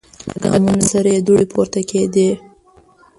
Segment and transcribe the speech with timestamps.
[0.29, 2.29] له ګامونو سره یې دوړې پورته کیدې.